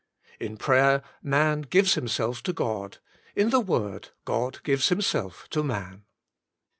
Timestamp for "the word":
3.51-4.09